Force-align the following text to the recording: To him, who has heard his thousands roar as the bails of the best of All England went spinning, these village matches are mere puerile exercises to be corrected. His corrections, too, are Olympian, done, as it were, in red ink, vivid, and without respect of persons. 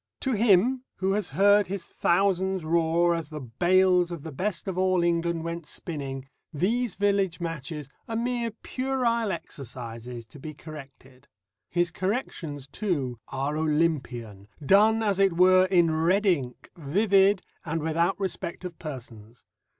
To 0.21 0.31
him, 0.31 0.81
who 0.95 1.11
has 1.11 1.29
heard 1.29 1.67
his 1.67 1.85
thousands 1.85 2.65
roar 2.65 3.13
as 3.13 3.29
the 3.29 3.39
bails 3.39 4.11
of 4.11 4.23
the 4.23 4.31
best 4.31 4.67
of 4.67 4.75
All 4.75 5.03
England 5.03 5.43
went 5.43 5.67
spinning, 5.67 6.27
these 6.51 6.95
village 6.95 7.39
matches 7.39 7.87
are 8.07 8.15
mere 8.15 8.49
puerile 8.49 9.31
exercises 9.31 10.25
to 10.25 10.39
be 10.39 10.55
corrected. 10.55 11.27
His 11.69 11.91
corrections, 11.91 12.65
too, 12.65 13.19
are 13.27 13.55
Olympian, 13.55 14.47
done, 14.65 15.03
as 15.03 15.19
it 15.19 15.33
were, 15.33 15.65
in 15.65 15.91
red 15.91 16.25
ink, 16.25 16.71
vivid, 16.75 17.43
and 17.63 17.79
without 17.83 18.19
respect 18.19 18.65
of 18.65 18.79
persons. 18.79 19.45